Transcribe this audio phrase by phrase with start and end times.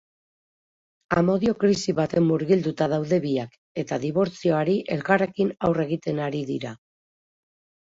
[1.21, 3.55] Amodio krisi batean murgilduta daude biak
[3.85, 6.79] eta dibortzioari elkarrekin aurre egiten ari dira.